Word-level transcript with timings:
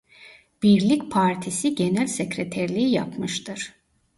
Birlik 0.63 1.11
Partisi 1.11 1.75
genel 1.75 2.07
sekreterliği 2.07 2.89
yapmıştır. 2.91 3.73